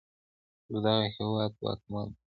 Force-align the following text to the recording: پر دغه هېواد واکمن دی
پر 0.65 0.75
دغه 0.85 0.95
هېواد 1.15 1.51
واکمن 1.63 2.07
دی 2.09 2.13